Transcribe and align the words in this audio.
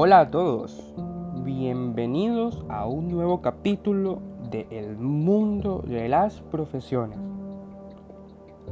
Hola 0.00 0.20
a 0.20 0.30
todos, 0.30 0.94
bienvenidos 1.42 2.64
a 2.68 2.86
un 2.86 3.08
nuevo 3.08 3.42
capítulo 3.42 4.20
de 4.48 4.64
El 4.70 4.96
mundo 4.96 5.82
de 5.84 6.08
las 6.08 6.40
profesiones, 6.40 7.18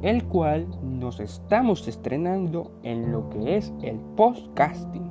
el 0.03 0.23
cual 0.23 0.69
nos 0.85 1.19
estamos 1.19 1.89
estrenando 1.89 2.71
en 2.85 3.11
lo 3.11 3.29
que 3.31 3.57
es 3.57 3.73
el 3.83 3.97
podcasting. 4.17 5.11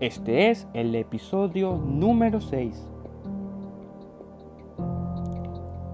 Este 0.00 0.50
es 0.50 0.66
el 0.74 0.92
episodio 0.96 1.76
número 1.76 2.40
6. 2.40 2.84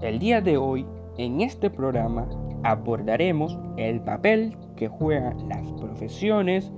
El 0.01 0.17
día 0.17 0.41
de 0.41 0.57
hoy, 0.57 0.87
en 1.19 1.41
este 1.41 1.69
programa, 1.69 2.27
abordaremos 2.63 3.59
el 3.77 4.01
papel 4.01 4.57
que 4.75 4.87
juegan 4.87 5.47
las 5.49 5.71
profesiones 5.73 6.71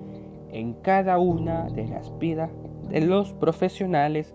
en 0.51 0.73
cada 0.75 1.19
una 1.19 1.69
de 1.69 1.87
las 1.87 2.17
vidas 2.19 2.51
de 2.89 3.01
los 3.01 3.33
profesionales 3.33 4.33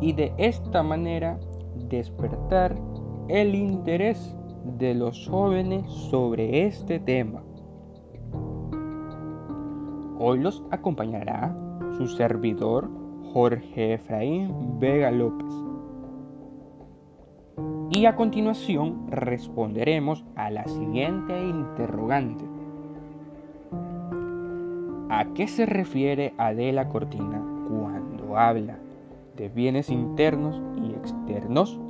y 0.00 0.12
de 0.12 0.32
esta 0.38 0.82
manera 0.82 1.38
despertar 1.88 2.76
el 3.28 3.54
interés 3.54 4.36
de 4.78 4.94
los 4.94 5.28
jóvenes 5.28 5.86
sobre 6.10 6.66
este 6.66 6.98
tema. 6.98 7.42
Hoy 10.18 10.38
los 10.38 10.62
acompañará 10.70 11.56
su 11.96 12.06
servidor 12.06 12.90
Jorge 13.32 13.94
Efraín 13.94 14.78
Vega 14.78 15.10
López. 15.10 15.52
Y 17.90 18.06
a 18.06 18.14
continuación 18.14 19.06
responderemos 19.10 20.24
a 20.36 20.50
la 20.50 20.64
siguiente 20.66 21.38
interrogante. 21.40 22.59
¿A 25.12 25.24
qué 25.34 25.48
se 25.48 25.66
refiere 25.66 26.34
Adela 26.38 26.88
Cortina 26.88 27.42
cuando 27.68 28.36
habla 28.36 28.78
de 29.36 29.48
bienes 29.48 29.90
internos 29.90 30.62
y 30.80 30.92
externos? 30.92 31.80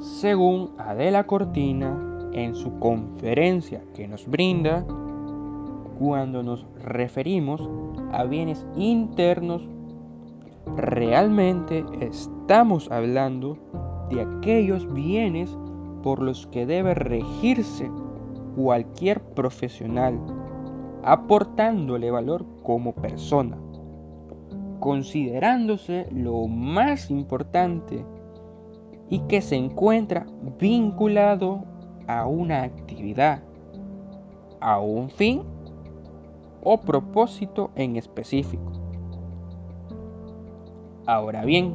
Según 0.00 0.72
Adela 0.76 1.22
Cortina, 1.22 1.96
en 2.32 2.56
su 2.56 2.80
conferencia 2.80 3.80
que 3.94 4.08
nos 4.08 4.26
brinda, 4.26 4.84
cuando 6.00 6.42
nos 6.42 6.66
referimos 6.82 7.70
a 8.10 8.24
bienes 8.24 8.66
internos, 8.74 9.68
realmente 10.76 11.84
estamos 12.00 12.90
hablando 12.90 13.56
de 14.10 14.22
aquellos 14.22 14.92
bienes 14.92 15.56
por 16.02 16.20
los 16.20 16.48
que 16.48 16.66
debe 16.66 16.94
regirse 16.94 17.88
cualquier 18.56 19.20
profesional, 19.20 20.18
aportándole 21.02 22.10
valor 22.10 22.44
como 22.62 22.92
persona, 22.92 23.56
considerándose 24.80 26.06
lo 26.12 26.46
más 26.46 27.10
importante 27.10 28.04
y 29.08 29.20
que 29.20 29.40
se 29.40 29.56
encuentra 29.56 30.26
vinculado 30.58 31.64
a 32.06 32.26
una 32.26 32.62
actividad, 32.62 33.42
a 34.60 34.80
un 34.80 35.10
fin 35.10 35.42
o 36.62 36.80
propósito 36.80 37.70
en 37.74 37.96
específico. 37.96 38.72
Ahora 41.06 41.44
bien, 41.44 41.74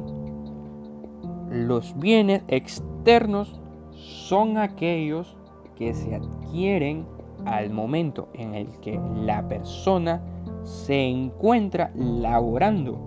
los 1.50 1.98
bienes 1.98 2.42
externos 2.48 3.60
son 3.92 4.58
aquellos 4.58 5.36
que 5.76 5.94
se 5.94 6.14
adquieren 6.14 7.06
al 7.44 7.70
momento 7.70 8.28
en 8.34 8.54
el 8.54 8.68
que 8.80 8.98
la 9.14 9.46
persona 9.46 10.20
se 10.64 11.06
encuentra 11.06 11.92
laborando 11.94 12.98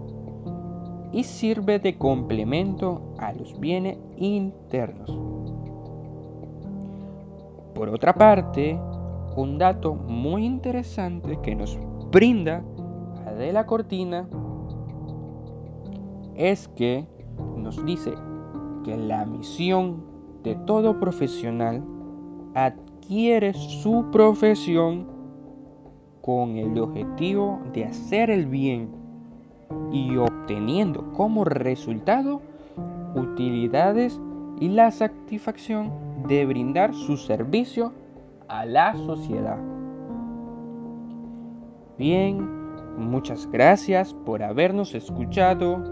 y 1.12 1.24
sirve 1.24 1.80
de 1.80 1.97
complemento 1.97 3.13
a 3.18 3.34
los 3.34 3.59
bienes 3.59 3.97
internos. 4.18 5.18
Por 7.74 7.90
otra 7.90 8.13
parte, 8.13 8.80
un 9.36 9.57
dato 9.57 9.96
muy 9.96 10.46
interesante 10.46 11.40
que 11.41 11.56
nos 11.56 11.78
brinda 12.12 12.63
Adela 13.25 13.66
Cortina 13.66 14.28
es 16.36 16.68
que 16.69 17.06
nos 17.57 17.84
dice 17.86 18.13
que 18.84 18.97
la 18.97 19.25
misión 19.25 20.03
de 20.44 20.56
todo 20.56 21.00
profesional 21.00 21.84
adquiere 22.54 23.54
su 23.54 24.06
profesión 24.12 25.08
con 26.22 26.58
el 26.58 26.78
objetivo 26.80 27.60
de 27.74 27.86
hacer 27.86 28.30
el 28.30 28.46
bien 28.46 28.90
y 29.92 30.16
obteniendo 30.18 31.12
como 31.14 31.44
resultado 31.44 32.42
utilidades 33.16 34.20
y 34.60 34.70
la 34.70 34.92
satisfacción 34.92 35.92
de 36.28 36.46
brindar 36.46 36.94
su 36.94 37.18
servicio 37.18 37.94
a 38.48 38.66
la 38.66 38.96
sociedad. 38.96 39.58
Bien, 41.98 42.48
muchas 42.98 43.50
gracias 43.50 44.14
por 44.14 44.44
habernos 44.44 44.94
escuchado 44.96 45.84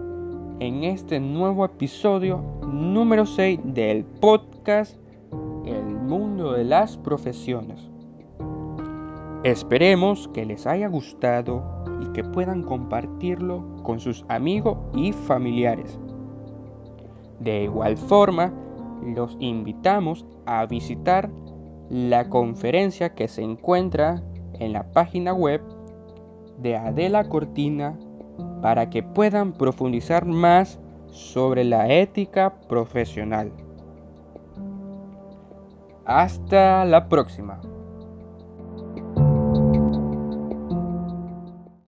en 0.59 0.83
este 0.83 1.19
nuevo 1.19 1.65
episodio 1.65 2.41
número 2.65 3.25
6 3.25 3.59
del 3.63 4.03
podcast 4.03 4.97
mundo 6.07 6.53
de 6.53 6.63
las 6.63 6.97
profesiones. 6.97 7.89
Esperemos 9.43 10.29
que 10.29 10.45
les 10.45 10.65
haya 10.65 10.87
gustado 10.87 11.63
y 12.01 12.13
que 12.13 12.23
puedan 12.23 12.63
compartirlo 12.63 13.83
con 13.83 13.99
sus 13.99 14.25
amigos 14.29 14.77
y 14.95 15.11
familiares. 15.11 15.99
De 17.39 17.63
igual 17.63 17.97
forma, 17.97 18.53
los 19.03 19.35
invitamos 19.39 20.25
a 20.45 20.65
visitar 20.65 21.29
la 21.89 22.29
conferencia 22.29 23.13
que 23.13 23.27
se 23.27 23.43
encuentra 23.43 24.23
en 24.53 24.73
la 24.73 24.91
página 24.91 25.33
web 25.33 25.61
de 26.57 26.75
Adela 26.75 27.29
Cortina 27.29 27.97
para 28.61 28.89
que 28.89 29.03
puedan 29.03 29.53
profundizar 29.53 30.25
más 30.25 30.79
sobre 31.09 31.63
la 31.63 31.91
ética 31.93 32.59
profesional. 32.67 33.51
Hasta 36.07 36.85
la 36.85 37.09
próxima. 37.09 37.59